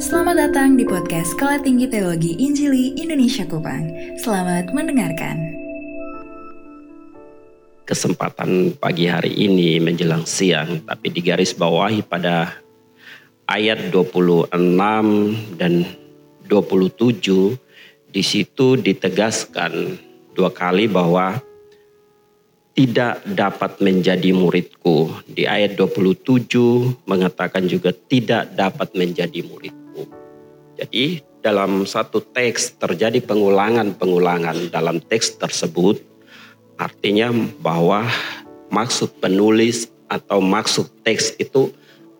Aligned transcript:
Selamat 0.00 0.48
datang 0.48 0.80
di 0.80 0.88
podcast 0.88 1.36
Sekolah 1.36 1.60
Tinggi 1.60 1.92
Teologi 1.92 2.40
Injili 2.40 2.96
Indonesia 2.96 3.44
Kupang. 3.44 3.84
Selamat 4.16 4.72
mendengarkan. 4.72 5.36
Kesempatan 7.84 8.72
pagi 8.80 9.12
hari 9.12 9.36
ini 9.36 9.76
menjelang 9.76 10.24
siang, 10.24 10.80
tapi 10.88 11.12
digaris 11.12 11.52
bawahi 11.52 12.00
pada 12.00 12.64
ayat 13.44 13.92
26 13.92 14.56
dan 15.60 15.84
27 16.48 17.52
di 18.08 18.22
situ 18.24 18.80
ditegaskan 18.80 20.00
dua 20.32 20.48
kali 20.48 20.88
bahwa 20.88 21.44
tidak 22.72 23.20
dapat 23.28 23.80
menjadi 23.84 24.32
muridku. 24.32 25.12
Di 25.28 25.44
ayat 25.44 25.76
27 25.76 27.04
mengatakan 27.04 27.68
juga 27.68 27.92
tidak 27.92 28.56
dapat 28.56 28.96
menjadi 28.96 29.44
muridku. 29.44 30.08
Jadi 30.80 31.20
dalam 31.44 31.84
satu 31.84 32.22
teks 32.22 32.80
terjadi 32.80 33.20
pengulangan-pengulangan 33.20 34.72
dalam 34.72 35.02
teks 35.04 35.36
tersebut. 35.36 36.00
Artinya 36.80 37.28
bahwa 37.60 38.08
maksud 38.72 39.20
penulis 39.20 39.92
atau 40.08 40.40
maksud 40.40 41.04
teks 41.04 41.36
itu 41.36 41.68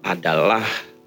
adalah 0.04 0.62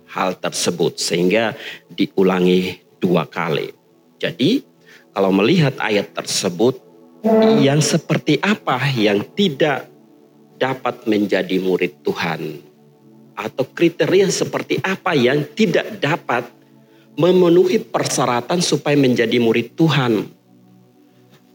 hal 0.10 0.40
tersebut 0.40 0.98
sehingga 0.98 1.54
diulangi 1.92 2.82
dua 2.98 3.28
kali. 3.30 3.70
Jadi 4.18 4.64
kalau 5.12 5.30
melihat 5.36 5.76
ayat 5.78 6.16
tersebut 6.16 6.80
yang 7.60 7.82
seperti 7.82 8.38
apa 8.38 8.78
yang 8.94 9.26
tidak 9.34 9.90
dapat 10.62 11.10
menjadi 11.10 11.58
murid 11.58 12.06
Tuhan? 12.06 12.62
Atau 13.36 13.68
kriteria 13.68 14.32
seperti 14.32 14.80
apa 14.80 15.12
yang 15.18 15.44
tidak 15.58 16.00
dapat 16.00 16.48
memenuhi 17.20 17.84
persyaratan 17.84 18.64
supaya 18.64 18.96
menjadi 18.96 19.36
murid 19.42 19.76
Tuhan? 19.76 20.32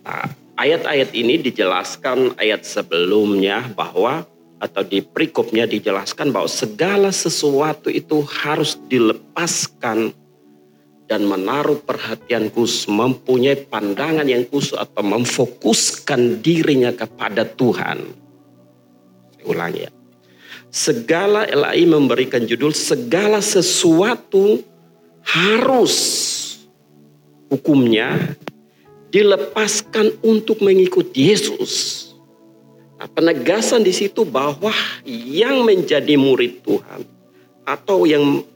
Nah, 0.04 0.27
ayat-ayat 0.60 1.16
ini 1.16 1.40
dijelaskan 1.40 2.36
ayat 2.36 2.66
sebelumnya 2.68 3.64
bahwa 3.72 4.28
atau 4.60 4.84
di 4.84 5.00
perikopnya 5.00 5.64
dijelaskan 5.64 6.36
bahwa 6.36 6.44
segala 6.44 7.08
sesuatu 7.08 7.88
itu 7.88 8.20
harus 8.44 8.77
dilepaskan 8.92 10.12
dan 11.11 11.27
menaruh 11.27 11.83
perhatian 11.83 12.55
khusus, 12.55 12.86
mempunyai 12.86 13.66
pandangan 13.66 14.22
yang 14.22 14.47
khusus 14.47 14.78
atau 14.78 15.03
memfokuskan 15.03 16.39
dirinya 16.39 16.94
kepada 16.94 17.42
Tuhan. 17.42 17.98
Saya 19.34 19.44
ulangi 19.50 19.80
ya. 19.83 19.91
Segala 20.70 21.50
LAI 21.50 21.83
memberikan 21.83 22.47
judul 22.47 22.70
segala 22.70 23.42
sesuatu 23.42 24.62
harus 25.27 25.98
hukumnya 27.50 28.39
dilepaskan 29.11 30.14
untuk 30.22 30.62
mengikuti 30.62 31.34
Yesus. 31.34 32.06
Nah, 33.02 33.11
penegasan 33.11 33.83
di 33.83 33.91
situ 33.91 34.22
bahwa 34.22 34.70
yang 35.02 35.67
menjadi 35.67 36.14
murid 36.14 36.62
Tuhan 36.62 37.02
atau 37.67 38.06
yang 38.06 38.47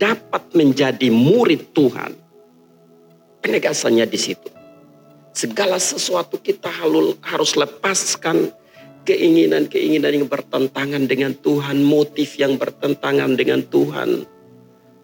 dapat 0.00 0.56
menjadi 0.56 1.12
murid 1.12 1.76
Tuhan. 1.76 2.16
Penegasannya 3.44 4.08
di 4.08 4.16
situ. 4.16 4.48
Segala 5.36 5.76
sesuatu 5.76 6.40
kita 6.40 6.72
harus 7.20 7.52
lepaskan 7.54 8.48
keinginan-keinginan 9.04 10.24
yang 10.24 10.26
bertentangan 10.28 11.04
dengan 11.04 11.36
Tuhan, 11.36 11.84
motif 11.84 12.40
yang 12.40 12.56
bertentangan 12.56 13.36
dengan 13.36 13.64
Tuhan, 13.64 14.24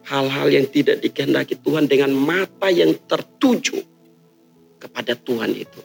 hal-hal 0.05 0.49
yang 0.51 0.67
tidak 0.69 1.01
dikehendaki 1.05 1.61
Tuhan 1.61 1.89
dengan 1.89 2.13
mata 2.13 2.69
yang 2.69 2.93
tertuju 3.07 3.81
kepada 4.83 5.17
Tuhan 5.17 5.53
itu. 5.57 5.81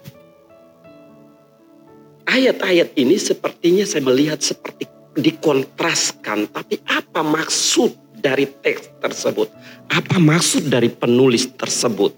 Ayat-ayat 2.28 2.96
ini 2.96 3.16
sepertinya 3.20 3.84
saya 3.84 4.04
melihat 4.04 4.40
seperti 4.40 4.88
dikontraskan, 5.16 6.48
tapi 6.52 6.80
apa 6.88 7.20
maksud 7.24 8.01
dari 8.22 8.46
teks 8.46 9.02
tersebut? 9.02 9.50
Apa 9.90 10.22
maksud 10.22 10.70
dari 10.70 10.94
penulis 10.94 11.50
tersebut? 11.58 12.14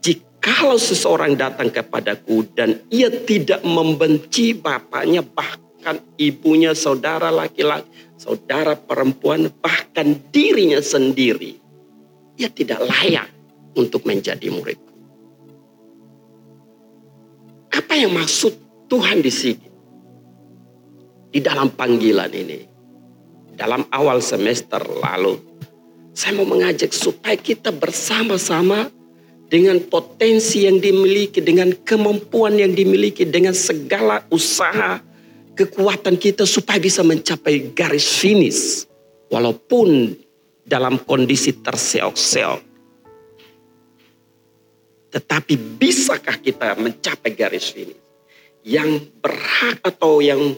Jikalau 0.00 0.80
seseorang 0.80 1.36
datang 1.36 1.68
kepadaku 1.68 2.48
dan 2.56 2.80
ia 2.88 3.12
tidak 3.12 3.60
membenci 3.62 4.56
bapaknya, 4.56 5.20
bahkan 5.20 6.00
ibunya, 6.16 6.72
saudara 6.72 7.28
laki-laki, 7.28 7.86
saudara 8.16 8.74
perempuan, 8.74 9.52
bahkan 9.60 10.18
dirinya 10.32 10.80
sendiri, 10.80 11.60
ia 12.40 12.48
tidak 12.48 12.80
layak 12.82 13.28
untuk 13.76 14.08
menjadi 14.08 14.48
muridku. 14.48 14.90
Apa 17.72 17.94
yang 17.94 18.16
maksud 18.16 18.56
Tuhan 18.88 19.20
di 19.20 19.32
sini? 19.32 19.68
Di 21.32 21.40
dalam 21.40 21.72
panggilan 21.72 22.28
ini 22.28 22.71
dalam 23.56 23.84
awal 23.92 24.20
semester 24.24 24.80
lalu. 24.80 25.38
Saya 26.12 26.36
mau 26.36 26.48
mengajak 26.48 26.92
supaya 26.92 27.36
kita 27.40 27.72
bersama-sama 27.72 28.92
dengan 29.48 29.80
potensi 29.84 30.64
yang 30.64 30.80
dimiliki, 30.80 31.40
dengan 31.40 31.72
kemampuan 31.84 32.56
yang 32.56 32.72
dimiliki, 32.72 33.24
dengan 33.24 33.52
segala 33.52 34.24
usaha, 34.28 35.00
kekuatan 35.56 36.16
kita 36.16 36.48
supaya 36.48 36.80
bisa 36.80 37.00
mencapai 37.04 37.72
garis 37.72 38.08
finish. 38.20 38.88
Walaupun 39.32 40.16
dalam 40.62 41.00
kondisi 41.00 41.56
terseok-seok. 41.56 42.60
Tetapi 45.12 45.54
bisakah 45.76 46.40
kita 46.40 46.76
mencapai 46.80 47.32
garis 47.36 47.68
finish? 47.72 48.00
Yang 48.64 49.12
berhak 49.20 49.84
atau 49.84 50.24
yang 50.24 50.56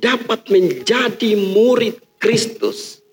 dapat 0.00 0.48
menjadi 0.48 1.36
murid 1.36 2.00
Kristus. 2.24 3.04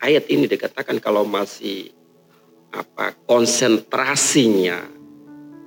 Ayat 0.00 0.24
ini 0.32 0.48
dikatakan 0.48 0.96
kalau 0.96 1.28
masih 1.28 1.92
apa 2.72 3.12
konsentrasinya 3.28 4.80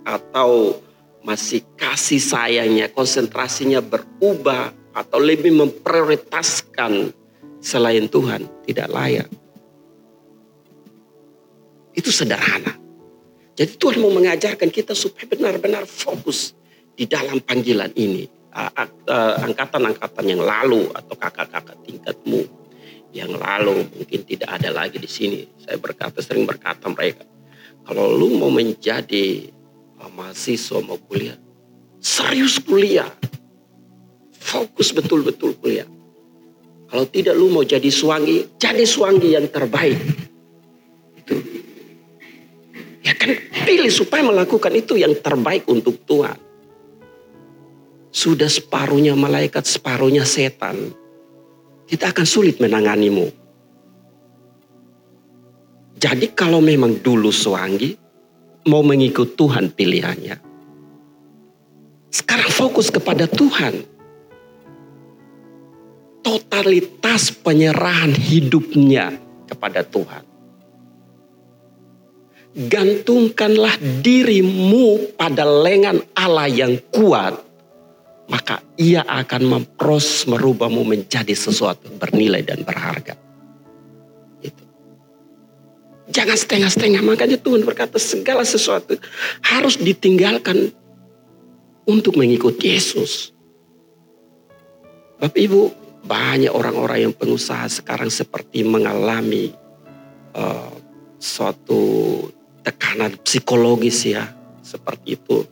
atau 0.02 0.82
masih 1.22 1.62
kasih 1.78 2.18
sayangnya, 2.18 2.90
konsentrasinya 2.90 3.78
berubah 3.78 4.74
atau 4.90 5.22
lebih 5.22 5.54
memprioritaskan 5.54 7.14
selain 7.62 8.10
Tuhan 8.10 8.50
tidak 8.66 8.90
layak. 8.90 9.30
Itu 11.94 12.10
sederhana. 12.10 12.74
Jadi 13.54 13.78
Tuhan 13.78 14.02
mau 14.02 14.10
mengajarkan 14.10 14.74
kita 14.74 14.98
supaya 14.98 15.30
benar-benar 15.30 15.86
fokus 15.86 16.58
di 16.98 17.06
dalam 17.06 17.38
panggilan 17.38 17.94
ini. 17.94 18.26
Angkatan-angkatan 19.46 20.26
yang 20.26 20.42
lalu 20.42 20.90
atau 20.90 21.14
kakak-kakak 21.14 21.78
tingkatmu 21.86 22.63
yang 23.14 23.38
lalu 23.38 23.86
mungkin 23.94 24.26
tidak 24.26 24.50
ada 24.60 24.74
lagi 24.74 24.98
di 24.98 25.06
sini. 25.06 25.46
Saya 25.62 25.78
berkata 25.78 26.20
sering 26.20 26.50
berkata 26.50 26.90
mereka, 26.90 27.24
kalau 27.86 28.10
lu 28.10 28.42
mau 28.42 28.50
menjadi 28.50 29.54
mahasiswa 30.04 30.82
mau 30.84 30.98
kuliah, 30.98 31.38
serius 32.02 32.58
kuliah, 32.58 33.08
fokus 34.42 34.92
betul-betul 34.92 35.56
kuliah. 35.62 35.88
Kalau 36.90 37.06
tidak 37.08 37.38
lu 37.38 37.54
mau 37.54 37.64
jadi 37.64 37.88
suangi, 37.88 38.58
jadi 38.58 38.84
suangi 38.84 39.30
yang 39.34 39.48
terbaik. 39.50 39.98
Itu. 41.18 41.38
Ya 43.06 43.14
kan 43.14 43.34
pilih 43.66 43.94
supaya 43.94 44.26
melakukan 44.26 44.74
itu 44.74 44.98
yang 44.98 45.14
terbaik 45.22 45.70
untuk 45.70 46.02
Tuhan. 46.06 46.38
Sudah 48.14 48.46
separuhnya 48.46 49.18
malaikat, 49.18 49.66
separuhnya 49.66 50.22
setan 50.22 50.94
kita 51.94 52.10
akan 52.10 52.26
sulit 52.26 52.58
menanganimu. 52.58 53.30
Jadi 55.94 56.34
kalau 56.34 56.58
memang 56.58 56.98
dulu 57.06 57.30
Suanggi 57.30 57.94
mau 58.66 58.82
mengikut 58.82 59.38
Tuhan 59.38 59.70
pilihannya. 59.70 60.42
Sekarang 62.10 62.50
fokus 62.50 62.90
kepada 62.90 63.30
Tuhan. 63.30 63.86
Totalitas 66.26 67.30
penyerahan 67.30 68.18
hidupnya 68.18 69.14
kepada 69.46 69.86
Tuhan. 69.86 70.26
Gantungkanlah 72.58 73.78
dirimu 74.02 75.14
pada 75.14 75.46
lengan 75.46 76.02
Allah 76.18 76.50
yang 76.50 76.74
kuat 76.90 77.53
maka 78.28 78.64
ia 78.80 79.04
akan 79.04 79.42
mempros 79.44 80.24
merubahmu 80.26 80.88
menjadi 80.88 81.36
sesuatu 81.36 81.92
bernilai 82.00 82.44
dan 82.44 82.64
berharga. 82.64 83.20
Itu. 84.40 84.64
Jangan 86.08 86.38
setengah-setengah. 86.40 87.02
Makanya 87.04 87.38
Tuhan 87.40 87.68
berkata 87.68 88.00
segala 88.00 88.48
sesuatu 88.48 88.96
harus 89.44 89.76
ditinggalkan 89.76 90.72
untuk 91.84 92.16
mengikuti 92.16 92.72
Yesus. 92.72 93.36
Bapak 95.20 95.40
Ibu, 95.40 95.62
banyak 96.04 96.52
orang-orang 96.52 97.08
yang 97.10 97.14
pengusaha 97.16 97.68
sekarang 97.72 98.12
seperti 98.12 98.64
mengalami 98.68 99.56
uh, 100.36 100.72
suatu 101.20 102.28
tekanan 102.64 103.16
psikologis 103.24 104.04
ya 104.08 104.28
seperti 104.64 105.16
itu. 105.16 105.48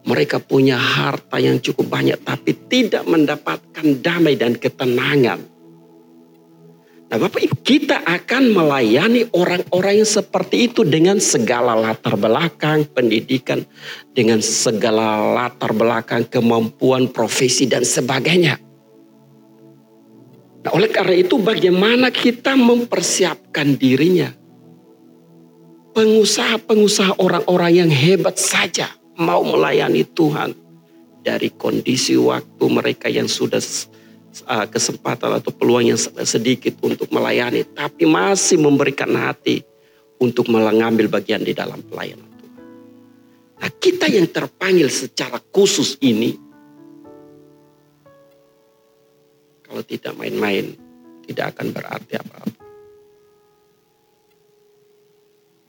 Mereka 0.00 0.40
punya 0.40 0.80
harta 0.80 1.36
yang 1.36 1.60
cukup 1.60 1.92
banyak 1.92 2.18
tapi 2.24 2.56
tidak 2.68 3.04
mendapatkan 3.04 3.86
damai 4.00 4.34
dan 4.36 4.56
ketenangan. 4.56 5.40
Nah 7.10 7.18
Bapak 7.18 7.42
Ibu 7.42 7.56
kita 7.66 8.06
akan 8.06 8.54
melayani 8.54 9.26
orang-orang 9.34 9.98
yang 9.98 10.06
seperti 10.06 10.70
itu 10.70 10.86
dengan 10.86 11.18
segala 11.18 11.74
latar 11.74 12.14
belakang 12.14 12.86
pendidikan, 12.86 13.66
dengan 14.14 14.38
segala 14.38 15.18
latar 15.34 15.74
belakang 15.74 16.22
kemampuan 16.30 17.10
profesi 17.10 17.66
dan 17.66 17.82
sebagainya. 17.82 18.62
Nah 20.62 20.70
oleh 20.70 20.86
karena 20.86 21.18
itu 21.18 21.34
bagaimana 21.42 22.14
kita 22.14 22.54
mempersiapkan 22.54 23.74
dirinya 23.74 24.30
pengusaha-pengusaha 25.98 27.18
orang-orang 27.18 27.72
yang 27.74 27.90
hebat 27.90 28.38
saja 28.38 28.99
mau 29.20 29.44
melayani 29.44 30.02
Tuhan 30.08 30.56
dari 31.20 31.52
kondisi 31.52 32.16
waktu 32.16 32.64
mereka 32.72 33.12
yang 33.12 33.28
sudah 33.28 33.60
uh, 34.48 34.64
kesempatan 34.64 35.36
atau 35.36 35.52
peluang 35.52 35.92
yang 35.92 36.00
sedikit 36.24 36.80
untuk 36.80 37.12
melayani 37.12 37.68
tapi 37.68 38.08
masih 38.08 38.56
memberikan 38.56 39.12
hati 39.12 39.60
untuk 40.16 40.48
mengambil 40.48 41.12
bagian 41.12 41.44
di 41.44 41.52
dalam 41.52 41.84
pelayanan 41.84 42.24
Tuhan. 42.40 42.56
Nah, 43.60 43.70
kita 43.76 44.08
yang 44.08 44.24
terpanggil 44.32 44.88
secara 44.88 45.36
khusus 45.52 46.00
ini 46.00 46.32
kalau 49.68 49.84
tidak 49.84 50.16
main-main 50.16 50.72
tidak 51.28 51.54
akan 51.54 51.66
berarti 51.76 52.16
apa-apa. 52.16 52.62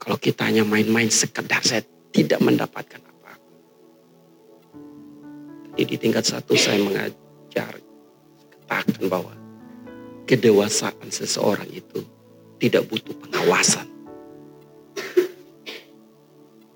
Kalau 0.02 0.18
kita 0.18 0.50
hanya 0.50 0.66
main-main 0.66 1.06
sekedar 1.12 1.62
saya 1.62 1.86
tidak 2.10 2.42
mendapatkan. 2.42 3.11
Jadi 5.72 5.84
di 5.88 5.96
tingkat 5.96 6.28
satu 6.28 6.52
saya 6.52 6.76
mengajar, 6.84 7.80
katakan 8.68 9.08
bahwa 9.08 9.32
kedewasaan 10.28 11.08
seseorang 11.08 11.68
itu 11.72 12.04
tidak 12.60 12.84
butuh 12.92 13.16
pengawasan. 13.24 13.88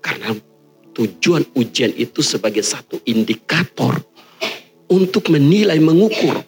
Karena 0.01 0.33
tujuan 0.97 1.45
ujian 1.53 1.93
itu 1.93 2.25
sebagai 2.25 2.65
satu 2.65 2.97
indikator 3.05 4.01
untuk 4.89 5.29
menilai, 5.29 5.77
mengukur 5.77 6.41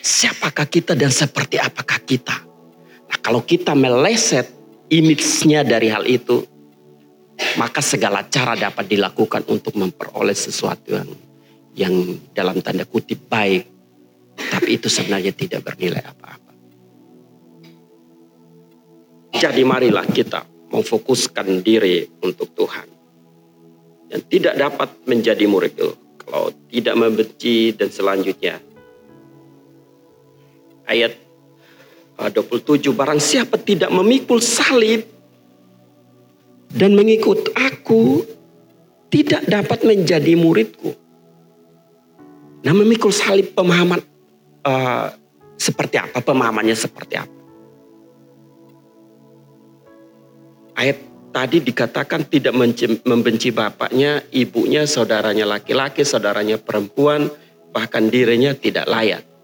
siapakah 0.00 0.64
kita 0.64 0.96
dan 0.96 1.12
seperti 1.12 1.60
apakah 1.60 2.00
kita. 2.00 2.36
Nah 3.12 3.18
kalau 3.20 3.44
kita 3.44 3.76
meleset 3.76 4.48
image-nya 4.88 5.64
dari 5.68 5.92
hal 5.92 6.08
itu, 6.08 6.44
maka 7.60 7.84
segala 7.84 8.24
cara 8.30 8.56
dapat 8.56 8.88
dilakukan 8.88 9.44
untuk 9.50 9.74
memperoleh 9.76 10.36
sesuatu 10.36 10.96
yang 10.96 11.10
yang 11.74 11.92
dalam 12.30 12.62
tanda 12.62 12.86
kutip 12.86 13.26
baik, 13.26 13.66
tapi 14.34 14.78
itu 14.78 14.86
sebenarnya 14.86 15.34
tidak 15.34 15.66
bernilai 15.66 16.02
apa-apa. 16.02 16.52
Jadi 19.34 19.62
marilah 19.66 20.06
kita 20.06 20.70
memfokuskan 20.70 21.62
diri 21.62 22.06
untuk 22.22 22.54
Tuhan. 22.54 22.88
Dan 24.10 24.20
tidak 24.30 24.54
dapat 24.54 24.88
menjadi 25.10 25.42
murid 25.50 25.74
itu 25.74 25.90
kalau 26.22 26.54
tidak 26.70 26.94
membenci 26.94 27.74
dan 27.74 27.90
selanjutnya. 27.90 28.62
Ayat 30.86 31.18
27 32.14 32.94
barang 32.94 33.18
siapa 33.18 33.58
tidak 33.58 33.90
memikul 33.90 34.38
salib 34.38 35.02
dan 36.70 36.94
mengikut 36.94 37.50
aku 37.58 38.22
tidak 39.10 39.42
dapat 39.50 39.82
menjadi 39.82 40.38
muridku. 40.38 41.03
Nah 42.64 42.72
memikul 42.72 43.12
salib 43.12 43.52
pemahaman 43.52 44.00
uh, 44.64 45.08
seperti 45.54 46.00
apa? 46.00 46.24
Pemahamannya 46.24 46.76
seperti 46.76 47.14
apa? 47.20 47.36
Ayat 50.74 50.98
tadi 51.30 51.62
dikatakan 51.62 52.26
tidak 52.26 52.56
membenci 53.06 53.54
bapaknya, 53.54 54.24
ibunya, 54.34 54.88
saudaranya 54.88 55.46
laki-laki, 55.46 56.02
saudaranya 56.02 56.58
perempuan, 56.58 57.30
bahkan 57.70 58.10
dirinya 58.10 58.56
tidak 58.56 58.90
layak. 58.90 59.34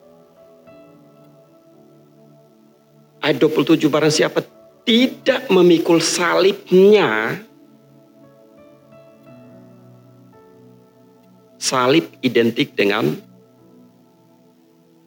ayat 3.21 3.37
27 3.37 3.87
barang 3.87 4.13
siapa 4.13 4.41
tidak 4.83 5.47
memikul 5.53 6.01
salibnya 6.01 7.37
salib 11.61 12.09
identik 12.25 12.73
dengan 12.73 13.13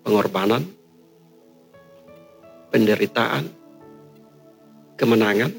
pengorbanan 0.06 0.62
penderitaan 2.70 3.50
kemenangan 4.94 5.50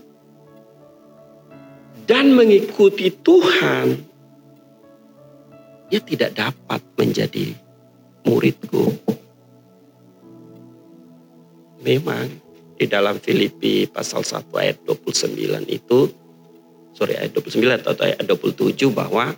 dan 2.06 2.31
mengikuti 2.38 3.11
Tuhan 3.11 4.14
ia 5.91 6.00
tidak 6.00 6.35
dapat 6.35 6.81
menjadi 6.97 7.55
muridku. 8.25 8.94
Memang 11.85 12.26
di 12.75 12.87
dalam 12.88 13.20
Filipi 13.20 13.85
pasal 13.87 14.25
1 14.25 14.49
ayat 14.56 14.81
29 14.88 15.38
itu 15.69 15.99
sorry 16.97 17.14
ayat 17.14 17.37
29 17.37 17.85
atau 17.85 17.93
ayat 18.00 18.25
27 18.25 18.90
bahwa 18.90 19.37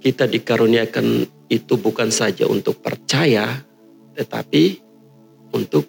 kita 0.00 0.24
dikaruniakan 0.24 1.28
itu 1.52 1.74
bukan 1.76 2.08
saja 2.08 2.48
untuk 2.48 2.80
percaya 2.80 3.60
tetapi 4.16 4.80
untuk 5.54 5.86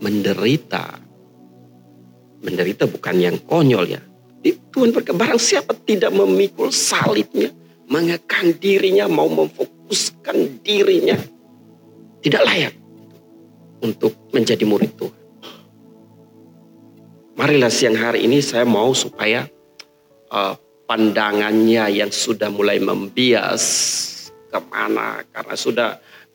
menderita. 0.00 1.00
Menderita 2.38 2.86
bukan 2.86 3.16
yang 3.18 3.36
konyol 3.42 3.84
ya. 3.88 4.02
Tuhan 4.78 4.94
berkata 4.94 5.18
barang 5.18 5.42
siapa 5.42 5.74
tidak 5.74 6.14
memikul 6.14 6.70
salibnya, 6.70 7.50
mengekang 7.90 8.54
dirinya, 8.54 9.10
mau 9.10 9.26
memfokuskan 9.26 10.62
dirinya, 10.62 11.18
tidak 12.22 12.46
layak 12.46 12.74
untuk 13.82 14.14
menjadi 14.30 14.62
murid 14.62 14.94
Tuhan. 14.94 15.18
Marilah 17.34 17.70
siang 17.74 17.98
hari 17.98 18.30
ini 18.30 18.38
saya 18.38 18.62
mau 18.62 18.94
supaya 18.94 19.50
uh, 20.30 20.54
pandangannya 20.88 21.92
yang 21.92 22.08
sudah 22.08 22.48
mulai 22.48 22.80
membias 22.80 23.62
ke 24.48 24.58
mana. 24.72 25.20
Karena 25.28 25.54
sudah 25.54 25.90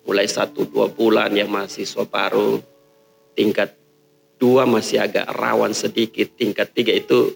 mulai 0.05 0.29
satu 0.29 0.69
dua 0.69 0.93
bulan 0.93 1.33
yang 1.33 1.49
mahasiswa 1.49 2.05
baru. 2.05 2.61
Tingkat 3.33 3.73
dua 4.37 4.69
masih 4.69 5.01
agak 5.01 5.25
rawan 5.33 5.73
sedikit. 5.73 6.37
Tingkat 6.37 6.69
tiga 6.77 6.93
itu 6.93 7.33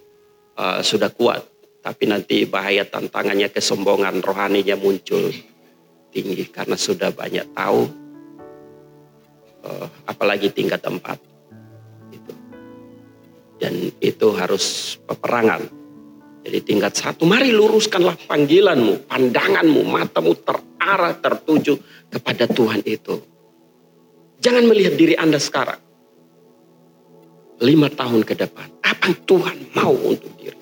uh, 0.62 0.86
sudah 0.86 1.09
kuat. 1.09 1.41
Tapi 1.81 2.05
nanti 2.05 2.45
bahaya 2.45 2.86
tantangannya 2.86 3.50
kesombongan 3.50 4.21
rohaninya 4.21 4.77
muncul 4.77 5.33
tinggi 6.13 6.45
karena 6.51 6.75
sudah 6.75 7.12
banyak 7.12 7.47
tahu 7.55 7.81
uh, 9.65 9.88
apalagi 10.05 10.53
tingkat 10.53 10.86
empat. 10.86 11.17
Dan 13.57 13.89
itu 13.97 14.27
harus 14.38 14.97
peperangan 15.09 15.87
jadi 16.48 16.63
tingkat 16.63 16.96
satu 16.96 17.27
mari 17.27 17.51
luruskanlah 17.51 18.16
panggilanmu 18.24 19.04
pandanganmu 19.12 19.84
matamu 19.84 20.32
terarah 20.39 21.12
tertuju 21.20 21.75
kepada 22.08 22.48
Tuhan 22.48 22.88
itu 22.88 23.20
jangan 24.39 24.63
melihat 24.63 24.96
diri 24.96 25.20
anda 25.20 25.44
sekarang 25.44 25.84
lima 27.60 27.92
tahun 27.92 28.24
ke 28.24 28.34
depan 28.39 28.68
apa 28.80 29.12
yang 29.12 29.20
Tuhan 29.27 29.58
mau 29.75 29.92
untuk 29.92 30.32
diri 30.39 30.58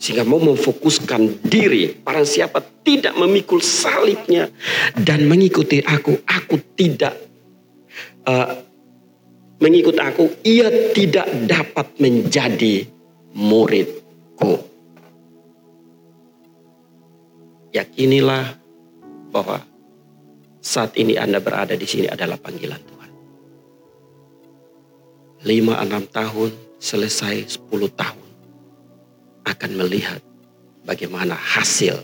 sehingga 0.00 0.24
mau 0.24 0.40
memfokuskan 0.40 1.44
diri. 1.44 1.92
Para 1.92 2.24
siapa 2.24 2.64
tidak 2.80 3.12
memikul 3.20 3.60
salibnya 3.60 4.48
dan 4.96 5.28
mengikuti 5.28 5.84
aku, 5.84 6.24
aku 6.24 6.56
tidak 6.72 7.20
uh, 8.24 8.64
mengikut 9.60 10.00
aku, 10.00 10.40
ia 10.40 10.72
tidak 10.96 11.28
dapat 11.44 12.00
menjadi 12.00 12.88
muridku. 13.34 14.58
Yakinilah 17.70 18.58
bahwa 19.30 19.62
saat 20.58 20.98
ini 20.98 21.14
Anda 21.14 21.38
berada 21.38 21.78
di 21.78 21.86
sini 21.86 22.10
adalah 22.10 22.36
panggilan 22.36 22.82
Tuhan. 22.82 23.10
Lima 25.46 25.80
enam 25.80 26.04
tahun 26.10 26.50
selesai 26.76 27.56
sepuluh 27.56 27.88
tahun 27.94 28.28
akan 29.46 29.70
melihat 29.78 30.20
bagaimana 30.84 31.32
hasil 31.32 31.96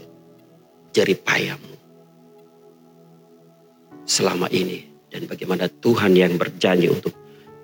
jeripayamu 0.94 1.76
selama 4.06 4.48
ini 4.48 4.86
dan 5.12 5.28
bagaimana 5.28 5.68
Tuhan 5.68 6.16
yang 6.16 6.38
berjanji 6.40 6.88
untuk 6.88 7.12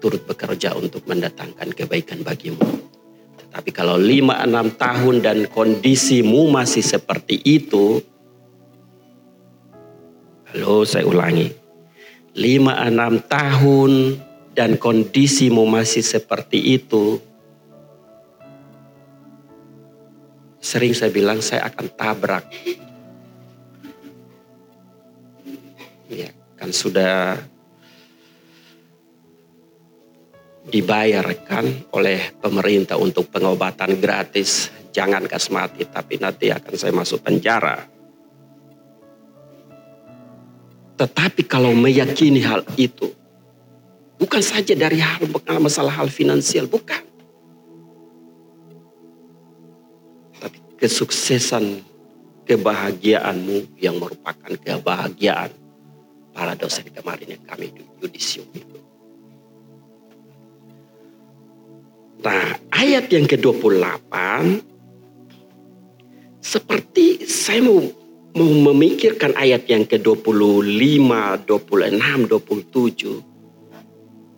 turut 0.03 0.27
bekerja 0.27 0.75
untuk 0.75 1.07
mendatangkan 1.07 1.71
kebaikan 1.73 2.27
bagimu. 2.27 2.92
Tetapi 3.53 3.69
kalau 3.69 4.01
lima 4.01 4.41
enam 4.41 4.73
tahun 4.73 5.21
dan 5.21 5.45
kondisimu 5.45 6.49
masih 6.49 6.81
seperti 6.81 7.37
itu, 7.45 8.01
halo 10.49 10.89
saya 10.89 11.05
ulangi, 11.05 11.53
lima 12.33 12.81
enam 12.81 13.21
tahun 13.21 14.17
dan 14.57 14.81
kondisimu 14.81 15.69
masih 15.69 16.01
seperti 16.01 16.81
itu, 16.81 17.21
sering 20.57 20.97
saya 20.97 21.13
bilang 21.13 21.45
saya 21.45 21.69
akan 21.69 21.93
tabrak. 21.93 22.49
Ya, 26.09 26.33
kan 26.57 26.73
sudah 26.73 27.37
dibayarkan 30.69 31.91
oleh 31.95 32.37
pemerintah 32.39 33.01
untuk 33.01 33.31
pengobatan 33.33 33.99
gratis. 33.99 34.71
Jangan 34.93 35.25
kasmati, 35.25 35.89
tapi 35.89 36.21
nanti 36.21 36.53
akan 36.53 36.75
saya 36.77 36.93
masuk 36.93 37.25
penjara. 37.25 37.81
Tetapi 41.01 41.49
kalau 41.49 41.73
meyakini 41.73 42.45
hal 42.45 42.61
itu, 42.77 43.09
bukan 44.21 44.45
saja 44.45 44.77
dari 44.77 45.01
hal 45.01 45.25
masalah 45.59 45.97
hal 45.97 46.13
finansial, 46.13 46.69
bukan. 46.69 47.13
kesuksesan 50.83 51.79
kebahagiaanmu 52.43 53.79
yang 53.79 54.03
merupakan 54.03 54.51
kebahagiaan 54.51 55.55
para 56.35 56.59
dosen 56.59 56.91
kemarin 56.91 57.39
yang 57.39 57.45
kami 57.47 57.71
di 57.71 57.87
yudisium 58.03 58.51
itu. 58.51 58.83
Nah, 62.23 62.55
ayat 62.71 63.11
yang 63.11 63.27
ke-28 63.27 64.15
seperti 66.43 67.23
saya 67.27 67.63
mau 67.67 67.83
mau 68.33 68.49
memikirkan 68.73 69.37
ayat 69.37 69.69
yang 69.69 69.85
ke-25, 69.85 71.13
26, 71.45 71.45
27. 71.45 73.21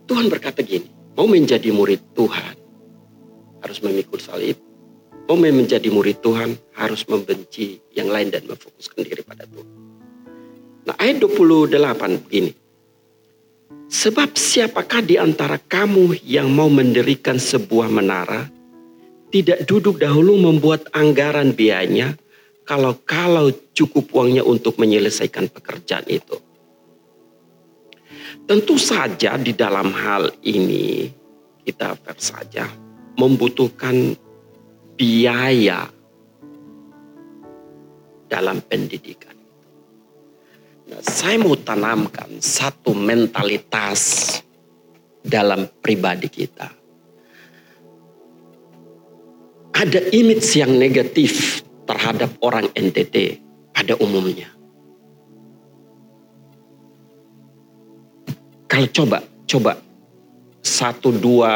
Tuhan 0.09 0.27
berkata 0.33 0.65
gini, 0.65 0.89
mau 1.15 1.29
menjadi 1.29 1.69
murid 1.71 2.01
Tuhan 2.17 2.57
harus 3.63 3.79
memikul 3.81 4.21
salib, 4.21 4.59
Mau 5.25 5.41
menjadi 5.41 5.89
murid 5.89 6.21
Tuhan 6.21 6.53
harus 6.77 7.09
membenci 7.09 7.81
yang 7.97 8.13
lain 8.13 8.29
dan 8.29 8.45
memfokuskan 8.45 9.09
diri 9.09 9.25
pada 9.25 9.49
Tuhan. 9.49 9.69
Nah 10.85 10.93
ayat 11.01 11.25
28 11.25 12.29
begini. 12.29 12.53
Sebab 13.95 14.35
siapakah 14.35 15.07
di 15.07 15.15
antara 15.15 15.55
kamu 15.55 16.19
yang 16.27 16.51
mau 16.51 16.67
mendirikan 16.67 17.39
sebuah 17.39 17.87
menara 17.87 18.51
tidak 19.31 19.63
duduk 19.71 20.03
dahulu 20.03 20.35
membuat 20.35 20.91
anggaran 20.91 21.55
biayanya 21.55 22.19
kalau 22.67 22.99
kalau 23.07 23.55
cukup 23.71 24.11
uangnya 24.11 24.43
untuk 24.43 24.83
menyelesaikan 24.83 25.47
pekerjaan 25.47 26.11
itu. 26.11 26.35
Tentu 28.51 28.83
saja 28.83 29.39
di 29.39 29.55
dalam 29.55 29.95
hal 29.95 30.43
ini 30.43 31.07
kita 31.63 31.95
fair 31.95 32.19
saja 32.19 32.67
membutuhkan 33.15 34.19
biaya 34.99 35.87
dalam 38.27 38.59
pendidikan. 38.59 39.34
Saya 40.85 41.41
mau 41.41 41.57
tanamkan 41.57 42.29
satu 42.45 42.93
mentalitas 42.93 44.37
dalam 45.25 45.65
pribadi 45.81 46.29
kita. 46.29 46.69
Ada 49.75 50.13
image 50.13 50.49
yang 50.61 50.77
negatif 50.77 51.65
terhadap 51.89 52.37
orang 52.45 52.69
NTT 52.77 53.41
pada 53.73 53.97
umumnya. 53.97 54.53
Kalau 58.69 58.89
coba, 58.93 59.19
coba 59.49 59.73
satu 60.61 61.13
dua 61.13 61.55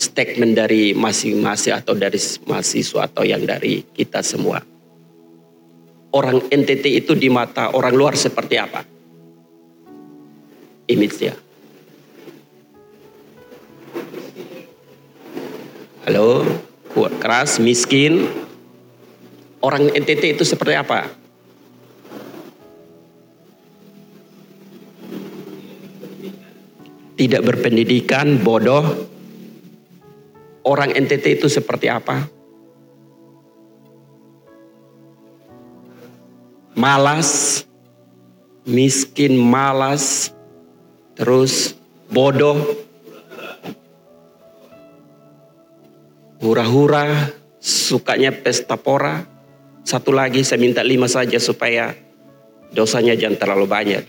statement 0.00 0.56
dari 0.56 0.96
masing-masing 0.96 1.76
atau 1.76 1.92
dari 1.92 2.16
mahasiswa 2.48 3.04
atau 3.04 3.24
yang 3.24 3.44
dari 3.44 3.84
kita 3.92 4.24
semua. 4.24 4.64
Orang 6.10 6.50
NTT 6.50 7.06
itu 7.06 7.14
di 7.14 7.30
mata 7.30 7.70
orang 7.70 7.94
luar 7.94 8.18
seperti 8.18 8.58
apa? 8.58 8.82
Image-nya. 10.90 11.38
Halo, 16.10 16.42
kuat 16.90 17.14
keras, 17.22 17.62
miskin. 17.62 18.26
Orang 19.62 19.94
NTT 19.94 20.34
itu 20.34 20.42
seperti 20.42 20.74
apa? 20.74 21.06
Tidak 27.14 27.42
berpendidikan, 27.44 28.42
bodoh, 28.42 28.82
orang 30.66 30.90
NTT 30.90 31.38
itu 31.38 31.46
seperti 31.46 31.86
apa? 31.86 32.39
Malas, 36.80 37.60
miskin, 38.64 39.36
malas, 39.36 40.32
terus 41.12 41.76
bodoh, 42.08 42.56
hura-hura, 46.40 47.36
sukanya 47.60 48.32
pesta 48.32 48.80
pora. 48.80 49.28
Satu 49.84 50.08
lagi 50.08 50.40
saya 50.40 50.56
minta 50.56 50.80
lima 50.80 51.04
saja 51.04 51.36
supaya 51.36 51.92
dosanya 52.72 53.12
jangan 53.12 53.36
terlalu 53.36 53.66
banyak. 53.68 54.04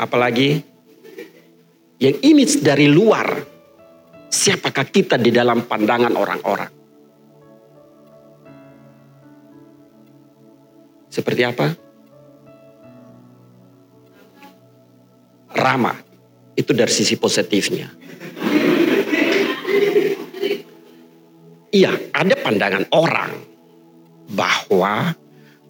Apalagi 0.00 0.64
yang 2.00 2.16
image 2.24 2.64
dari 2.64 2.88
luar, 2.88 3.36
siapakah 4.32 4.88
kita 4.88 5.20
di 5.20 5.28
dalam 5.28 5.68
pandangan 5.68 6.16
orang-orang? 6.16 6.83
Seperti 11.14 11.42
apa? 11.46 11.70
Ramah. 15.54 15.94
Itu 16.58 16.74
dari 16.74 16.90
sisi 16.90 17.14
positifnya. 17.14 17.86
Iya, 21.70 21.90
ada 22.14 22.34
pandangan 22.38 22.86
orang 22.94 23.34
bahwa 24.30 25.14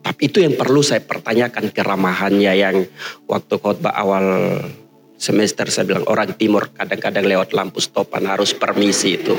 tapi 0.04 0.28
itu 0.28 0.44
yang 0.44 0.52
perlu 0.52 0.84
saya 0.84 1.00
pertanyakan 1.00 1.72
keramahannya 1.72 2.52
yang 2.52 2.76
waktu 3.24 3.56
khotbah 3.56 3.96
awal 3.96 4.60
semester 5.16 5.64
saya 5.72 5.88
bilang 5.88 6.04
orang 6.04 6.36
timur 6.36 6.68
kadang-kadang 6.76 7.24
lewat 7.24 7.56
lampu 7.56 7.80
stopan 7.80 8.28
harus 8.28 8.52
permisi 8.52 9.16
itu. 9.16 9.32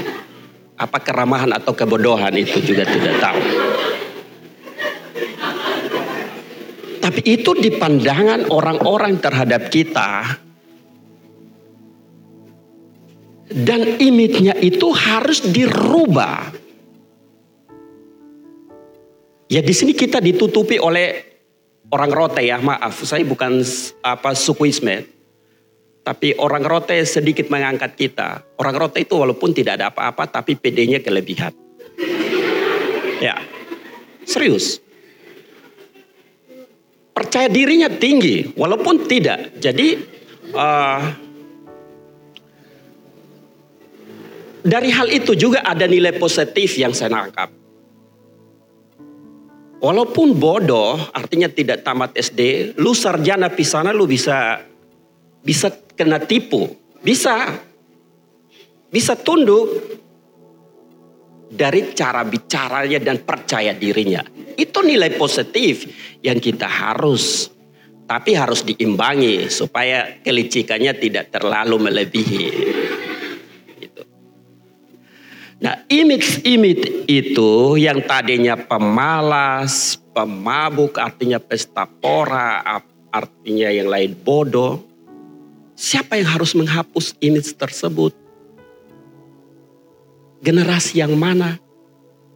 Apa 0.73 1.01
keramahan 1.01 1.53
atau 1.53 1.77
kebodohan 1.77 2.33
itu 2.33 2.61
juga 2.65 2.81
tidak 2.89 3.21
tahu. 3.21 3.64
Tapi 7.05 7.21
itu 7.21 7.53
di 7.53 7.69
pandangan 7.69 8.49
orang-orang 8.49 9.21
terhadap 9.21 9.69
kita. 9.69 10.41
Dan 13.45 14.01
image-nya 14.01 14.57
itu 14.57 14.89
harus 14.89 15.45
dirubah. 15.45 16.49
Ya 19.53 19.61
di 19.61 19.69
sini 19.69 19.93
kita 19.93 20.17
ditutupi 20.17 20.81
oleh 20.81 21.37
orang 21.93 22.09
rote 22.09 22.41
ya, 22.41 22.57
maaf 22.57 22.97
saya 23.05 23.21
bukan 23.21 23.61
apa 24.01 24.33
sukuisme. 24.33 25.05
Tapi 26.01 26.33
orang 26.41 26.65
rote 26.65 26.97
sedikit 27.05 27.53
mengangkat 27.53 27.93
kita. 27.93 28.57
Orang 28.57 28.81
rote 28.81 29.05
itu 29.05 29.13
walaupun 29.13 29.53
tidak 29.53 29.77
ada 29.77 29.93
apa-apa 29.93 30.41
tapi 30.41 30.57
PD-nya 30.57 31.05
kelebihan. 31.05 31.53
Ya, 33.21 33.37
serius. 34.25 34.84
Percaya 37.15 37.47
dirinya 37.47 37.87
tinggi 37.87 38.43
walaupun 38.59 39.07
tidak. 39.07 39.55
Jadi 39.63 39.95
uh, 40.51 40.99
dari 44.59 44.89
hal 44.91 45.07
itu 45.07 45.31
juga 45.31 45.63
ada 45.63 45.87
nilai 45.87 46.11
positif 46.19 46.75
yang 46.75 46.91
saya 46.91 47.15
nangkap. 47.15 47.47
Walaupun 49.79 50.35
bodoh, 50.35 50.97
artinya 51.15 51.47
tidak 51.47 51.87
tamat 51.87 52.17
SD, 52.19 52.73
lu 52.81 52.91
sarjana 52.91 53.47
pisana 53.47 53.95
lu 53.95 54.09
bisa 54.09 54.59
bisa 55.39 55.69
kena 55.93 56.19
tipu, 56.19 56.67
bisa 56.99 57.53
bisa 58.91 59.15
tunduk 59.15 59.94
dari 61.49 61.93
cara 61.93 62.25
bicaranya 62.25 62.99
dan 62.99 63.21
percaya 63.21 63.71
dirinya. 63.73 64.25
Itu 64.55 64.81
nilai 64.81 65.13
positif 65.15 65.85
yang 66.21 66.39
kita 66.41 66.65
harus 66.67 67.53
Tapi 68.05 68.37
harus 68.37 68.61
diimbangi 68.61 69.49
supaya 69.49 70.21
kelicikannya 70.21 70.93
tidak 70.93 71.33
terlalu 71.33 71.89
melebihi. 71.89 72.45
Gitu. 73.81 74.03
Nah, 75.57 75.81
image-image 75.89 77.09
itu 77.09 77.81
yang 77.81 78.05
tadinya 78.05 78.53
pemalas, 78.61 79.97
pemabuk, 80.13 81.01
artinya 81.01 81.41
pesta 81.41 81.89
pora, 81.89 82.61
artinya 83.09 83.73
yang 83.73 83.89
lain 83.89 84.13
bodoh. 84.13 84.85
Siapa 85.73 86.21
yang 86.21 86.29
harus 86.29 86.53
menghapus 86.53 87.17
image 87.25 87.57
tersebut? 87.57 88.13
Generasi 90.45 91.01
yang 91.01 91.17
mana 91.17 91.57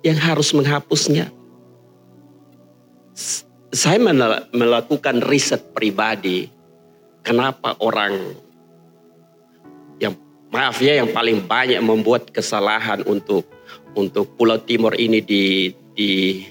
yang 0.01 0.17
harus 0.17 0.49
menghapusnya? 0.57 1.29
saya 3.69 4.01
melakukan 4.49 5.21
riset 5.21 5.61
pribadi 5.77 6.49
kenapa 7.21 7.77
orang 7.77 8.33
yang 10.01 10.17
maaf 10.49 10.81
ya 10.81 10.97
yang 10.97 11.13
paling 11.13 11.45
banyak 11.45 11.77
membuat 11.83 12.33
kesalahan 12.33 13.05
untuk 13.05 13.45
untuk 13.93 14.33
Pulau 14.33 14.57
Timur 14.65 14.97
ini 14.97 15.21
di 15.21 15.69
di 15.93 16.41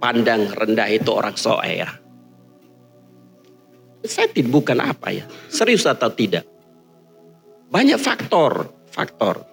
pandang 0.00 0.52
rendah 0.52 0.88
itu 0.92 1.08
orang 1.12 1.36
Soe 1.36 1.72
ya. 1.80 1.88
Saya 4.00 4.32
tidak 4.32 4.52
bukan 4.52 4.80
apa 4.80 5.12
ya, 5.12 5.28
serius 5.52 5.84
atau 5.84 6.08
tidak. 6.08 6.48
Banyak 7.68 8.00
faktor, 8.00 8.72
faktor. 8.88 9.44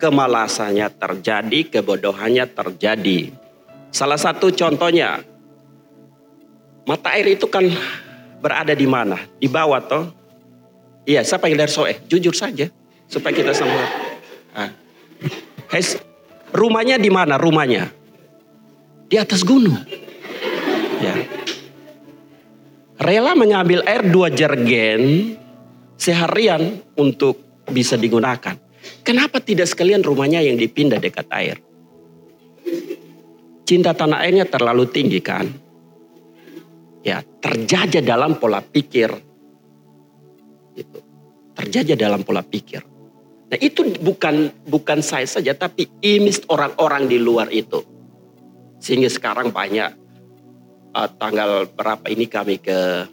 Kemalasannya 0.00 0.88
terjadi, 0.96 1.60
kebodohannya 1.68 2.48
terjadi. 2.48 3.36
Salah 3.92 4.16
satu 4.16 4.48
contohnya 4.48 5.20
Mata 6.88 7.14
air 7.14 7.38
itu 7.38 7.46
kan 7.46 7.62
berada 8.42 8.74
di 8.74 8.88
mana? 8.88 9.14
Di 9.38 9.46
bawah 9.46 9.78
toh? 9.84 10.04
Iya, 11.06 11.22
siapa 11.22 11.46
yang 11.46 11.62
dari 11.62 11.70
soe? 11.70 11.94
Jujur 12.10 12.34
saja 12.34 12.66
supaya 13.06 13.30
kita 13.30 13.54
semua. 13.54 13.84
Nah. 14.56 14.70
Hes, 15.70 16.00
rumahnya 16.50 16.98
di 16.98 17.06
mana? 17.12 17.38
Rumahnya 17.38 17.94
di 19.06 19.16
atas 19.18 19.46
gunung. 19.46 19.78
Ya. 20.98 21.14
Rela 23.00 23.38
mengambil 23.38 23.86
air 23.86 24.04
dua 24.10 24.28
jergen 24.28 25.34
seharian 25.94 26.82
untuk 26.98 27.38
bisa 27.70 27.94
digunakan. 27.94 28.58
Kenapa 29.04 29.40
tidak 29.40 29.68
sekalian 29.68 30.00
rumahnya 30.04 30.40
yang 30.44 30.56
dipindah 30.56 31.00
dekat 31.00 31.28
air? 31.32 31.56
Cinta 33.68 33.94
tanah 33.94 34.24
airnya 34.24 34.48
terlalu 34.48 34.88
tinggi 34.88 35.20
kan? 35.20 35.46
ya 37.00 37.24
terjajah 37.24 38.04
dalam 38.04 38.36
pola 38.36 38.60
pikir 38.60 39.08
itu 40.76 40.98
terjajah 41.56 41.96
dalam 41.96 42.20
pola 42.24 42.44
pikir 42.44 42.84
nah 43.50 43.58
itu 43.58 43.96
bukan 43.98 44.52
bukan 44.68 45.00
saya 45.02 45.26
saja 45.26 45.56
tapi 45.56 45.88
imis 46.04 46.44
orang-orang 46.46 47.08
di 47.10 47.18
luar 47.18 47.48
itu 47.50 47.82
sehingga 48.80 49.10
sekarang 49.10 49.50
banyak 49.50 49.90
uh, 50.94 51.08
tanggal 51.18 51.68
berapa 51.72 52.06
ini 52.12 52.28
kami 52.28 52.60
ke 52.62 53.08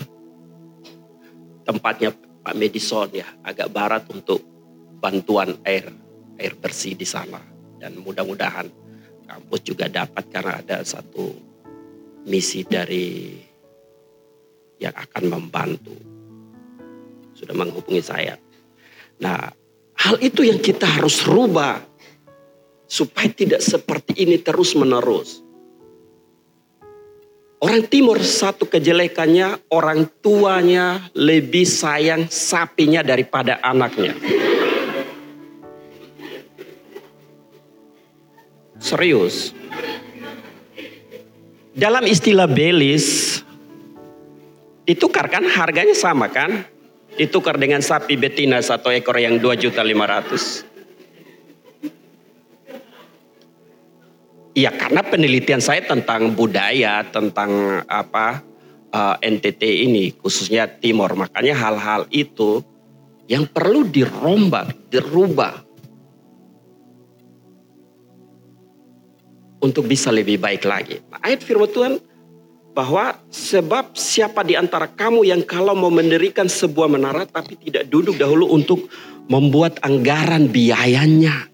tempatnya 1.64 2.14
Pak 2.44 2.56
Medison 2.56 3.12
ya 3.12 3.28
agak 3.44 3.72
barat 3.72 4.04
untuk 4.14 4.40
bantuan 5.08 5.56
air 5.64 5.88
air 6.36 6.54
bersih 6.60 7.00
di 7.00 7.08
sana 7.08 7.40
dan 7.80 7.96
mudah-mudahan 8.04 8.68
kampus 9.24 9.62
juga 9.64 9.88
dapat 9.88 10.28
karena 10.28 10.60
ada 10.60 10.84
satu 10.84 11.32
misi 12.28 12.68
dari 12.68 13.40
yang 14.84 14.92
akan 14.92 15.24
membantu. 15.32 15.96
Sudah 17.32 17.56
menghubungi 17.56 18.04
saya. 18.04 18.36
Nah, 19.24 19.48
hal 19.96 20.16
itu 20.20 20.44
yang 20.44 20.60
kita 20.60 20.84
harus 20.84 21.24
rubah 21.24 21.80
supaya 22.84 23.32
tidak 23.32 23.64
seperti 23.64 24.28
ini 24.28 24.44
terus 24.44 24.76
menerus. 24.76 25.40
Orang 27.58 27.90
timur 27.90 28.22
satu 28.22 28.70
kejelekannya 28.70 29.72
orang 29.74 30.06
tuanya 30.22 31.10
lebih 31.16 31.66
sayang 31.66 32.30
sapinya 32.30 33.02
daripada 33.02 33.58
anaknya. 33.64 34.14
Serius. 38.88 39.52
Dalam 41.76 42.08
istilah 42.08 42.48
Belis, 42.48 43.38
Ditukar 44.88 45.28
kan 45.28 45.44
harganya 45.44 45.92
sama 45.92 46.32
kan? 46.32 46.64
Ditukar 47.20 47.60
dengan 47.60 47.84
sapi 47.84 48.16
betina 48.16 48.64
satu 48.64 48.88
ekor 48.88 49.20
yang 49.20 49.36
2 49.36 49.44
juta 49.60 49.84
500. 49.84 50.64
Iya 54.56 54.72
karena 54.72 55.04
penelitian 55.04 55.60
saya 55.60 55.84
tentang 55.84 56.32
budaya, 56.32 57.04
tentang 57.04 57.84
apa 57.84 58.40
eh, 58.96 59.16
NTT 59.28 59.92
ini 59.92 60.16
khususnya 60.16 60.72
Timur. 60.72 61.20
Makanya 61.20 61.52
hal-hal 61.52 62.08
itu 62.08 62.64
yang 63.28 63.44
perlu 63.44 63.84
dirombak, 63.92 64.88
dirubah. 64.88 65.67
Untuk 69.58 69.90
bisa 69.90 70.14
lebih 70.14 70.38
baik 70.38 70.64
lagi. 70.70 71.02
Ayat 71.18 71.42
firman 71.42 71.70
Tuhan 71.70 71.94
bahwa 72.78 73.18
sebab 73.34 73.98
siapa 73.98 74.46
di 74.46 74.54
antara 74.54 74.86
kamu 74.86 75.26
yang 75.26 75.42
kalau 75.42 75.74
mau 75.74 75.90
mendirikan 75.90 76.46
sebuah 76.46 76.86
menara 76.86 77.26
tapi 77.26 77.58
tidak 77.58 77.90
duduk 77.90 78.22
dahulu 78.22 78.54
untuk 78.54 78.86
membuat 79.26 79.82
anggaran 79.82 80.46
biayanya. 80.54 81.50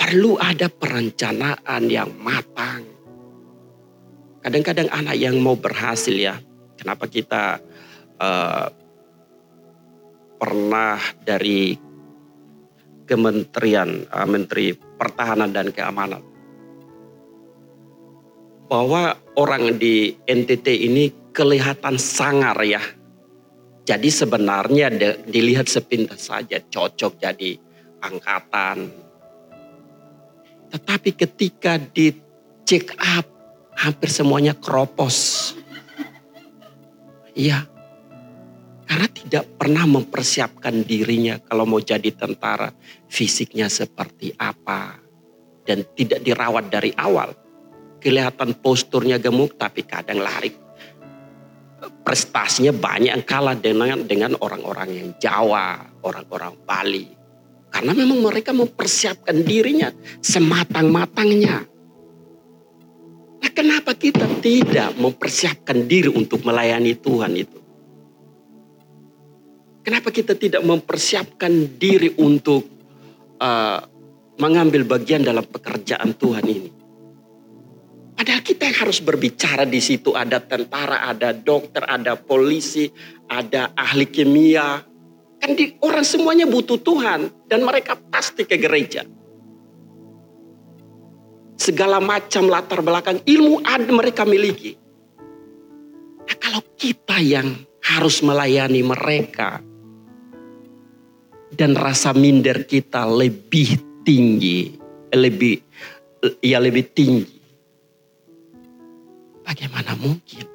Perlu 0.00 0.40
ada 0.40 0.72
perencanaan 0.72 1.82
yang 1.92 2.08
matang. 2.16 2.88
Kadang-kadang 4.40 4.88
anak 4.88 5.20
yang 5.20 5.36
mau 5.36 5.60
berhasil 5.60 6.16
ya, 6.16 6.40
kenapa 6.80 7.12
kita 7.12 7.60
uh, 8.16 8.66
pernah 10.40 10.96
dari 11.20 11.76
Kementerian 13.04 14.08
uh, 14.08 14.24
Menteri 14.24 14.89
Pertahanan 15.00 15.48
dan 15.48 15.72
Keamanan 15.72 16.20
bahwa 18.70 19.18
orang 19.34 19.74
di 19.82 20.14
NTT 20.14 20.86
ini 20.86 21.10
kelihatan 21.34 21.98
sangar 21.98 22.54
ya. 22.62 22.78
Jadi 23.82 24.06
sebenarnya 24.06 24.94
dilihat 25.26 25.66
sepintas 25.66 26.30
saja 26.30 26.62
cocok 26.62 27.18
jadi 27.18 27.58
angkatan. 27.98 28.94
Tetapi 30.70 31.10
ketika 31.18 31.82
di 31.82 32.14
check 32.62 32.94
up 32.94 33.26
hampir 33.74 34.06
semuanya 34.06 34.54
keropos. 34.54 35.50
Iya. 37.34 37.66
Tidak 39.30 39.54
pernah 39.54 39.86
mempersiapkan 39.86 40.82
dirinya 40.82 41.38
kalau 41.38 41.62
mau 41.62 41.78
jadi 41.78 42.10
tentara. 42.10 42.74
Fisiknya 43.06 43.70
seperti 43.70 44.34
apa. 44.34 44.98
Dan 45.62 45.86
tidak 45.94 46.26
dirawat 46.26 46.66
dari 46.66 46.90
awal 46.98 47.30
kelihatan 48.02 48.58
posturnya 48.58 49.22
gemuk 49.22 49.54
tapi 49.54 49.86
kadang 49.86 50.18
lari 50.24 50.50
prestasinya 52.10 52.72
banyak 52.74 53.12
yang 53.12 53.24
kalah 53.24 53.56
dengan 53.56 54.04
dengan 54.04 54.32
orang-orang 54.40 54.88
yang 54.90 55.08
Jawa, 55.20 55.78
orang-orang 56.02 56.54
Bali. 56.64 57.06
Karena 57.70 57.94
memang 57.94 58.18
mereka 58.18 58.50
mempersiapkan 58.50 59.46
dirinya 59.46 59.94
sematang-matangnya. 60.18 61.70
Nah, 63.40 63.50
kenapa 63.54 63.94
kita 63.94 64.26
tidak 64.42 64.98
mempersiapkan 64.98 65.86
diri 65.86 66.10
untuk 66.10 66.42
melayani 66.42 66.98
Tuhan 66.98 67.32
itu? 67.38 67.59
Kenapa 69.80 70.12
kita 70.12 70.36
tidak 70.36 70.60
mempersiapkan 70.60 71.80
diri 71.80 72.12
untuk 72.20 72.68
uh, 73.40 73.80
mengambil 74.36 74.84
bagian 74.84 75.24
dalam 75.24 75.44
pekerjaan 75.48 76.12
Tuhan 76.20 76.44
ini? 76.44 76.70
Padahal 78.12 78.44
kita 78.44 78.68
yang 78.68 78.78
harus 78.84 79.00
berbicara 79.00 79.64
di 79.64 79.80
situ 79.80 80.12
ada 80.12 80.44
tentara, 80.44 81.08
ada 81.08 81.32
dokter, 81.32 81.80
ada 81.88 82.20
polisi, 82.20 82.92
ada 83.24 83.72
ahli 83.72 84.04
kimia. 84.12 84.84
Kan 85.40 85.56
di, 85.56 85.72
orang 85.80 86.04
semuanya 86.04 86.44
butuh 86.44 86.76
Tuhan 86.76 87.48
dan 87.48 87.64
mereka 87.64 87.96
pasti 87.96 88.44
ke 88.44 88.60
gereja. 88.60 89.08
Segala 91.56 91.96
macam 91.96 92.52
latar 92.52 92.84
belakang 92.84 93.24
ilmu 93.24 93.64
ada 93.64 93.88
mereka 93.88 94.28
miliki. 94.28 94.76
Nah, 96.28 96.36
kalau 96.36 96.60
kita 96.76 97.16
yang 97.24 97.56
harus 97.80 98.20
melayani 98.20 98.84
mereka 98.84 99.64
dan 101.54 101.74
rasa 101.74 102.14
minder 102.14 102.64
kita 102.64 103.06
lebih 103.06 104.02
tinggi, 104.06 104.74
lebih 105.14 105.58
ya 106.44 106.60
lebih 106.60 106.84
tinggi 106.92 107.40
Bagaimana 109.50 109.98
mungkin? 109.98 110.46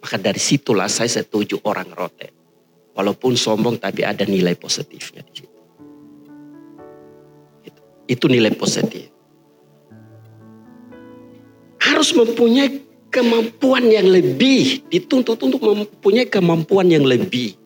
Maka 0.00 0.16
dari 0.16 0.40
situlah 0.40 0.88
saya 0.88 1.12
setuju 1.12 1.60
orang 1.68 1.92
rote. 1.92 2.32
Walaupun 2.96 3.36
sombong 3.36 3.76
tapi 3.76 4.00
ada 4.00 4.24
nilai 4.24 4.56
positifnya 4.56 5.20
di 5.20 5.32
situ. 5.36 5.60
Itu, 7.68 7.80
itu 8.08 8.24
nilai 8.32 8.56
positif. 8.56 9.12
Harus 11.84 12.16
mempunyai 12.16 12.80
kemampuan 13.12 13.92
yang 13.92 14.08
lebih. 14.08 14.88
Dituntut 14.88 15.36
untuk 15.36 15.60
mempunyai 15.60 16.32
kemampuan 16.32 16.88
yang 16.88 17.04
lebih. 17.04 17.60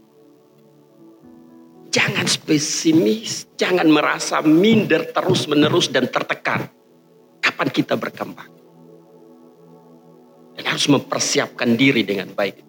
Jangan 1.91 2.27
spesimis, 2.29 3.49
jangan 3.57 3.89
merasa 3.89 4.43
minder 4.45 5.09
terus 5.11 5.49
menerus 5.49 5.89
dan 5.89 6.11
tertekan. 6.11 6.69
Kapan 7.41 7.69
kita 7.73 7.95
berkembang? 7.97 8.51
Dan 10.57 10.65
harus 10.67 10.89
mempersiapkan 10.89 11.77
diri 11.77 12.05
dengan 12.05 12.33
baik. 12.33 12.67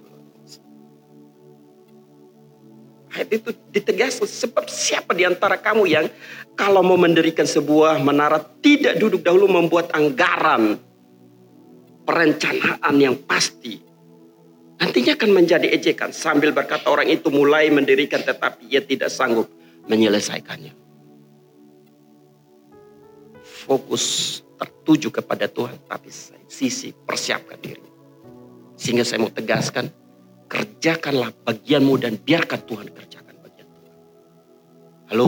Ayat 3.17 3.33
itu 3.33 3.49
ditegaskan 3.73 4.29
sebab 4.29 4.69
siapa 4.69 5.17
di 5.17 5.25
antara 5.25 5.57
kamu 5.57 5.83
yang 5.89 6.05
kalau 6.53 6.85
mau 6.85 7.01
mendirikan 7.01 7.49
sebuah 7.49 7.97
menara 7.97 8.37
tidak 8.61 9.01
duduk 9.01 9.25
dahulu 9.25 9.49
membuat 9.49 9.89
anggaran 9.97 10.77
perencanaan 12.05 12.95
yang 13.01 13.17
pasti. 13.17 13.86
Nantinya 14.77 15.17
akan 15.17 15.31
menjadi 15.33 15.67
ejekan 15.73 16.13
sambil 16.13 16.53
berkata 16.53 16.85
orang 16.93 17.09
itu 17.09 17.33
mulai 17.33 17.73
mendirikan 17.73 18.21
tetapi 18.21 18.69
ia 18.69 18.81
tidak 18.85 19.09
sanggup 19.09 19.49
menyelesaikannya. 19.89 20.73
Fokus 23.41 24.39
tertuju 24.57 25.09
kepada 25.09 25.49
Tuhan 25.49 25.81
tapi 25.89 26.13
sisi 26.45 26.93
persiapkan 26.93 27.57
diri. 27.57 27.83
Sehingga 28.77 29.01
saya 29.01 29.25
mau 29.25 29.33
tegaskan 29.33 29.89
kerjakanlah 30.45 31.33
bagianmu 31.41 31.97
dan 31.97 32.21
biarkan 32.21 32.61
Tuhan 32.61 32.87
kerjakan 32.93 33.35
bagian 33.41 33.67
Tuhan. 33.67 33.95
Halo? 35.09 35.27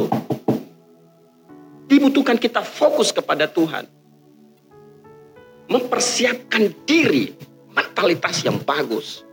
Dibutuhkan 1.90 2.38
kita 2.38 2.62
fokus 2.62 3.10
kepada 3.10 3.50
Tuhan. 3.50 3.90
Mempersiapkan 5.70 6.86
diri, 6.86 7.34
mentalitas 7.74 8.46
yang 8.46 8.62
bagus. 8.62 9.26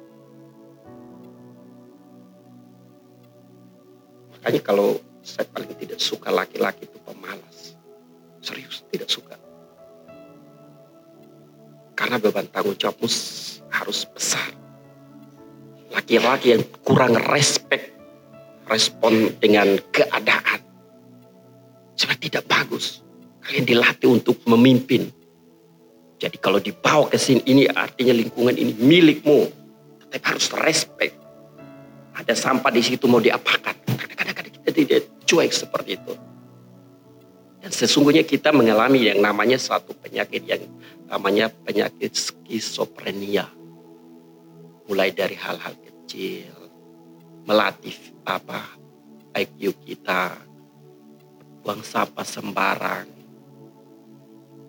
Makanya 4.47 4.63
kalau 4.63 4.95
saya 5.27 5.43
paling 5.51 5.75
tidak 5.75 5.99
suka 5.99 6.31
laki-laki 6.31 6.87
itu 6.87 7.03
pemalas. 7.03 7.75
Serius, 8.39 8.87
tidak 8.95 9.11
suka. 9.11 9.35
Karena 11.99 12.23
beban 12.23 12.47
tanggung 12.55 12.79
jawabmu 12.79 13.11
harus 13.75 14.07
besar 14.07 14.47
laki-laki 15.91 16.55
yang 16.55 16.63
kurang 16.87 17.19
respect 17.27 17.91
respon 18.71 19.35
dengan 19.43 19.83
keadaan. 19.91 20.63
Sebab 21.99 22.15
tidak 22.23 22.47
bagus. 22.47 23.03
Kalian 23.43 23.67
dilatih 23.67 24.15
untuk 24.15 24.39
memimpin. 24.47 25.11
Jadi 26.23 26.39
kalau 26.39 26.63
dibawa 26.63 27.11
ke 27.11 27.19
sini 27.19 27.43
ini 27.51 27.67
artinya 27.67 28.15
lingkungan 28.15 28.55
ini 28.55 28.79
milikmu. 28.79 29.51
Tetapi 30.07 30.23
harus 30.23 30.55
respect. 30.63 31.19
Ada 32.15 32.39
sampah 32.39 32.71
di 32.71 32.87
situ 32.87 33.11
mau 33.11 33.19
diapakan. 33.19 33.86
Kita 34.77 34.93
tidak 34.93 35.25
cuek 35.25 35.53
seperti 35.57 35.97
itu. 35.97 36.13
Dan 37.65 37.73
sesungguhnya 37.73 38.29
kita 38.29 38.53
mengalami 38.53 39.09
yang 39.09 39.25
namanya 39.25 39.57
satu 39.57 39.97
penyakit 39.97 40.45
yang 40.45 40.69
namanya 41.09 41.49
penyakit 41.49 42.13
skizofrenia. 42.13 43.49
Mulai 44.85 45.17
dari 45.17 45.33
hal-hal 45.33 45.73
kecil, 45.81 46.53
melatih 47.49 47.97
apa 48.29 48.69
IQ 49.33 49.81
kita, 49.81 50.37
buang 51.65 51.81
sampah 51.81 52.29
sembarang, 52.29 53.09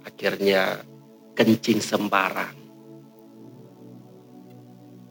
akhirnya 0.07 0.87
kencing 1.35 1.83
sembarang. 1.83 2.55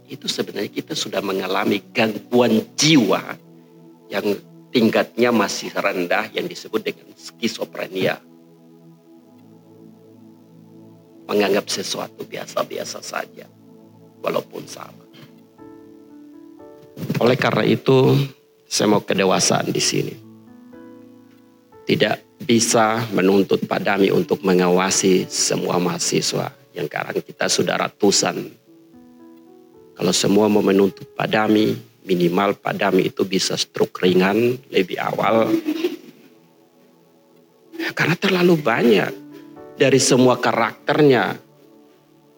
Itu 0.09 0.25
sebenarnya 0.25 0.73
kita 0.73 0.97
sudah 0.97 1.21
mengalami 1.21 1.85
gangguan 1.93 2.65
jiwa 2.73 3.37
yang 4.09 4.56
tingkatnya 4.77 5.33
masih 5.33 5.73
rendah 5.73 6.29
yang 6.37 6.45
disebut 6.45 6.85
dengan 6.85 7.09
skizofrenia. 7.17 8.21
Menganggap 11.25 11.65
sesuatu 11.73 12.29
biasa-biasa 12.29 13.01
saja, 13.01 13.49
walaupun 14.21 14.69
salah. 14.69 15.09
Oleh 17.25 17.41
karena 17.41 17.65
itu, 17.65 18.21
saya 18.69 18.93
mau 18.93 19.01
kedewasaan 19.01 19.73
di 19.73 19.81
sini. 19.81 20.15
Tidak 21.89 22.45
bisa 22.45 23.01
menuntut 23.17 23.65
Padami 23.65 24.13
untuk 24.13 24.45
mengawasi 24.45 25.25
semua 25.25 25.81
mahasiswa 25.81 26.53
yang 26.77 26.85
sekarang 26.85 27.25
kita 27.25 27.49
sudah 27.49 27.81
ratusan. 27.81 28.53
Kalau 29.97 30.13
semua 30.13 30.53
mau 30.53 30.61
menuntut 30.61 31.09
Padami, 31.17 31.73
minimal 32.07 32.55
Padami 32.57 33.11
itu 33.11 33.27
bisa 33.27 33.59
struk 33.59 33.99
ringan 34.01 34.57
lebih 34.71 34.97
awal. 35.03 35.51
Karena 37.93 38.17
terlalu 38.17 38.55
banyak 38.57 39.13
dari 39.77 40.01
semua 40.01 40.41
karakternya 40.41 41.37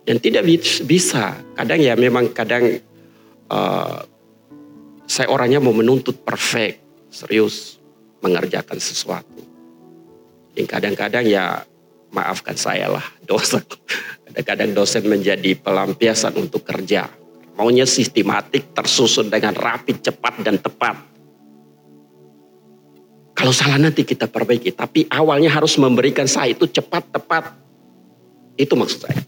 dan 0.09 0.16
tidak 0.18 0.48
bisa. 0.88 1.37
Kadang 1.54 1.81
ya 1.85 1.94
memang 1.94 2.33
kadang 2.33 2.81
uh, 3.52 4.00
saya 5.09 5.28
orangnya 5.28 5.61
mau 5.61 5.76
menuntut 5.76 6.24
perfect, 6.24 6.81
serius 7.12 7.76
mengerjakan 8.24 8.81
sesuatu. 8.81 9.40
Yang 10.57 10.68
kadang-kadang 10.74 11.24
ya 11.28 11.62
maafkan 12.11 12.57
saya 12.57 12.88
lah 12.88 13.04
dosa. 13.31 13.62
Kadang-kadang 14.28 14.72
dosen 14.72 15.04
menjadi 15.07 15.54
pelampiasan 15.61 16.35
untuk 16.40 16.64
kerja. 16.64 17.09
Maunya 17.59 17.83
sistematik, 17.83 18.71
tersusun 18.71 19.35
dengan 19.35 19.51
rapi, 19.51 19.99
cepat, 19.99 20.47
dan 20.47 20.62
tepat. 20.62 20.94
Kalau 23.35 23.51
salah 23.51 23.83
nanti 23.83 24.07
kita 24.07 24.31
perbaiki. 24.31 24.71
Tapi 24.71 25.11
awalnya 25.11 25.51
harus 25.51 25.75
memberikan 25.75 26.31
saya 26.31 26.55
itu 26.55 26.71
cepat, 26.71 27.11
tepat. 27.11 27.51
Itu 28.55 28.79
maksud 28.79 28.99
saya. 29.03 29.18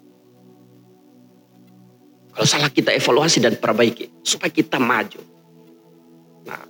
Kalau 2.31 2.47
salah 2.47 2.71
kita 2.71 2.95
evaluasi 2.95 3.43
dan 3.43 3.59
perbaiki. 3.59 4.23
Supaya 4.23 4.55
kita 4.55 4.79
maju. 4.79 5.23
Nah, 6.47 6.67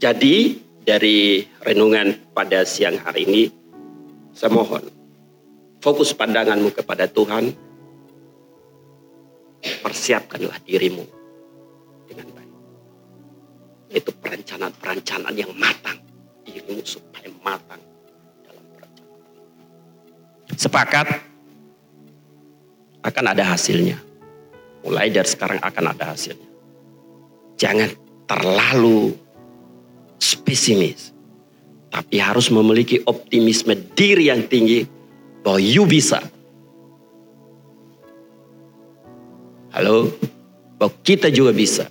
jadi 0.00 0.56
dari 0.84 1.44
renungan 1.60 2.32
pada 2.32 2.64
siang 2.64 2.96
hari 2.96 3.28
ini, 3.28 3.42
saya 4.32 4.52
mohon 4.52 4.88
fokus 5.80 6.12
pandanganmu 6.12 6.72
kepada 6.72 7.08
Tuhan, 7.08 7.52
persiapkanlah 9.62 10.58
dirimu 10.66 11.06
dengan 12.10 12.26
baik. 12.34 12.52
Itu 13.94 14.10
perencanaan-perencanaan 14.18 15.34
yang 15.38 15.52
matang, 15.54 16.02
dirimu 16.42 16.82
supaya 16.82 17.30
matang 17.46 17.82
dalam 18.42 18.64
perencanaan. 18.74 20.58
Sepakat 20.58 21.06
akan 23.02 23.24
ada 23.30 23.44
hasilnya. 23.54 23.98
Mulai 24.82 25.14
dari 25.14 25.30
sekarang 25.30 25.62
akan 25.62 25.84
ada 25.94 26.10
hasilnya. 26.10 26.50
Jangan 27.54 27.90
terlalu 28.26 29.14
spesimis. 30.18 31.14
Tapi 31.92 32.18
harus 32.18 32.48
memiliki 32.48 32.98
optimisme 33.04 33.76
diri 33.92 34.32
yang 34.32 34.48
tinggi 34.48 34.82
bahwa 35.44 35.60
you 35.60 35.84
bisa. 35.86 36.18
Halo, 39.72 40.12
bahwa 40.76 40.92
kita 41.00 41.32
juga 41.32 41.48
bisa. 41.56 41.88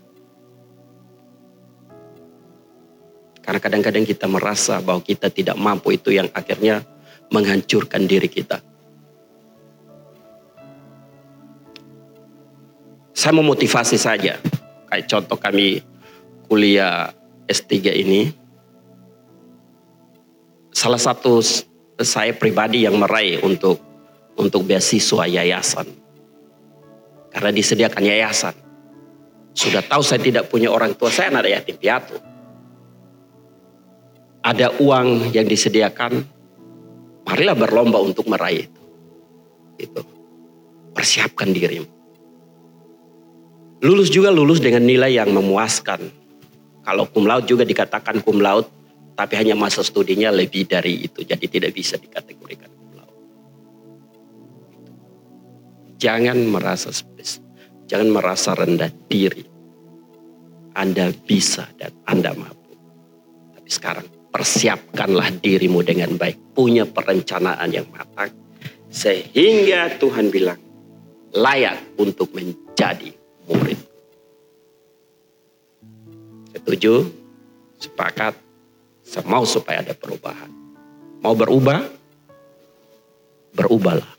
Karena 3.42 3.58
kadang-kadang 3.58 4.06
kita 4.06 4.30
merasa 4.30 4.78
bahwa 4.86 5.02
kita 5.02 5.34
tidak 5.34 5.58
mampu 5.58 5.98
itu 5.98 6.14
yang 6.14 6.30
akhirnya 6.30 6.86
menghancurkan 7.34 8.06
diri 8.06 8.30
kita. 8.30 8.62
Saya 13.18 13.34
memotivasi 13.34 13.98
saja. 13.98 14.38
Kayak 14.86 15.06
contoh 15.10 15.42
kami 15.42 15.82
kuliah 16.46 17.10
S3 17.50 17.98
ini, 17.98 18.30
salah 20.70 21.02
satu 21.02 21.42
saya 21.98 22.34
pribadi 22.38 22.86
yang 22.86 23.02
meraih 23.02 23.42
untuk 23.42 23.82
untuk 24.38 24.70
beasiswa 24.70 25.26
yayasan. 25.26 26.01
Karena 27.32 27.52
disediakan 27.56 28.04
yayasan. 28.04 28.56
Sudah 29.52 29.84
tahu 29.84 30.04
saya 30.04 30.20
tidak 30.20 30.48
punya 30.48 30.72
orang 30.72 30.96
tua, 30.96 31.12
saya 31.12 31.32
anak 31.32 31.48
yatim 31.48 31.76
piatu. 31.80 32.16
Ada 34.42 34.80
uang 34.80 35.32
yang 35.36 35.48
disediakan, 35.48 36.24
marilah 37.28 37.56
berlomba 37.56 38.00
untuk 38.00 38.28
meraih 38.28 38.68
itu. 38.68 38.82
Itu. 39.80 40.02
Persiapkan 40.92 41.56
dirimu. 41.56 42.02
Lulus 43.82 44.14
juga 44.14 44.30
lulus 44.30 44.62
dengan 44.62 44.86
nilai 44.86 45.18
yang 45.18 45.34
memuaskan. 45.34 46.22
Kalau 46.86 47.10
cum 47.10 47.26
laude 47.26 47.50
juga 47.50 47.66
dikatakan 47.66 48.22
cum 48.22 48.38
laude, 48.38 48.70
tapi 49.18 49.38
hanya 49.38 49.58
masa 49.58 49.82
studinya 49.82 50.30
lebih 50.30 50.70
dari 50.70 51.06
itu, 51.10 51.26
jadi 51.26 51.46
tidak 51.46 51.72
bisa 51.74 51.98
dikategorikan 51.98 52.70
cum 52.70 52.92
laude. 52.98 53.18
Jangan 55.98 56.38
merasa 56.50 56.94
jangan 57.92 58.08
merasa 58.08 58.56
rendah 58.56 58.88
diri. 59.12 59.44
Anda 60.72 61.12
bisa 61.12 61.68
dan 61.76 61.92
Anda 62.08 62.32
mampu. 62.32 62.72
Tapi 63.60 63.68
sekarang 63.68 64.08
persiapkanlah 64.32 65.44
dirimu 65.44 65.84
dengan 65.84 66.16
baik, 66.16 66.56
punya 66.56 66.88
perencanaan 66.88 67.68
yang 67.68 67.92
matang, 67.92 68.32
sehingga 68.88 70.00
Tuhan 70.00 70.32
bilang 70.32 70.56
layak 71.36 72.00
untuk 72.00 72.32
menjadi 72.32 73.12
murid. 73.52 73.80
Setuju? 76.56 77.12
Sepakat? 77.76 78.40
Saya 79.04 79.28
mau 79.28 79.44
supaya 79.44 79.84
ada 79.84 79.92
perubahan. 79.92 80.48
Mau 81.20 81.36
berubah? 81.36 81.84
Berubahlah. 83.52 84.16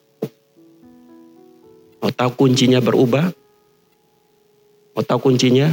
Mau 2.04 2.12
tahu 2.12 2.30
kuncinya 2.37 2.82
berubah? 2.85 3.41
Mau 4.92 5.05
tahu 5.05 5.33
kuncinya? 5.33 5.72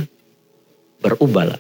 Berubahlah. 1.04 1.60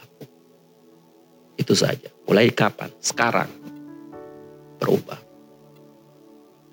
Itu 1.60 1.76
saja. 1.76 2.08
Mulai 2.24 2.52
kapan? 2.56 2.88
Sekarang. 3.04 3.52
Berubah. 4.80 5.20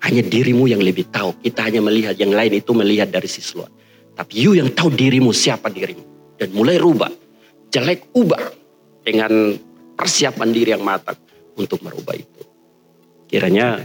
Hanya 0.07 0.23
dirimu 0.23 0.71
yang 0.71 0.79
lebih 0.79 1.11
tahu. 1.11 1.35
Kita 1.43 1.67
hanya 1.67 1.83
melihat 1.83 2.15
yang 2.15 2.31
lain 2.31 2.55
itu 2.55 2.71
melihat 2.71 3.11
dari 3.11 3.27
sisi 3.27 3.59
luar. 3.59 3.71
Tapi 4.15 4.33
you 4.39 4.55
yang 4.55 4.71
tahu 4.71 4.95
dirimu 4.95 5.35
siapa 5.35 5.67
dirimu. 5.67 6.35
Dan 6.39 6.55
mulai 6.55 6.79
rubah. 6.79 7.11
Jelek 7.67 8.15
ubah. 8.15 8.43
Dengan 9.03 9.31
persiapan 9.99 10.49
diri 10.55 10.71
yang 10.71 10.83
matang 10.83 11.19
untuk 11.59 11.83
merubah 11.83 12.15
itu. 12.15 12.43
Kiranya 13.27 13.83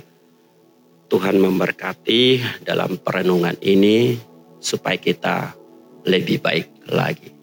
Tuhan 1.10 1.36
memberkati 1.42 2.22
dalam 2.62 2.96
perenungan 3.02 3.58
ini 3.58 4.14
supaya 4.62 4.96
kita 4.96 5.52
lebih 6.06 6.38
baik 6.40 6.71
lagi. 6.90 7.34